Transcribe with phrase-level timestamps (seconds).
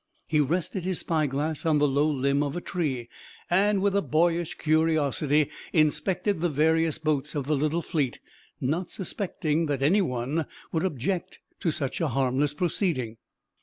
[0.25, 3.07] He rested his spyglass on the low limb of a tree,
[3.51, 8.17] and with a boyish curiosity inspected the various boats of the little fleet,
[8.59, 13.17] not suspecting that any one would object to such a harmless proceeding.